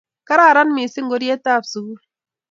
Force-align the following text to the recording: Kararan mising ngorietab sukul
Kararan 0.27 0.69
mising 0.75 1.05
ngorietab 1.07 1.63
sukul 1.71 1.99